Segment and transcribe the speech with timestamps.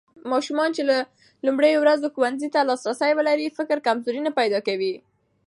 [0.33, 0.97] ماشومان چې له
[1.45, 4.95] لومړيو ورځو ښوونې ته لاسرسی ولري، فکري کمزوري نه پيدا کېږي.